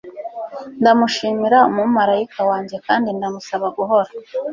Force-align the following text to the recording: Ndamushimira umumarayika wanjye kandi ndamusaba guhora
Ndamushimira 0.79 1.57
umumarayika 1.71 2.39
wanjye 2.49 2.75
kandi 2.85 3.07
ndamusaba 3.17 3.65
guhora 3.77 4.09